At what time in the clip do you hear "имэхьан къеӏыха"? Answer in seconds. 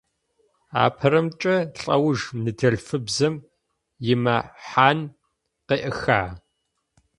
4.11-6.21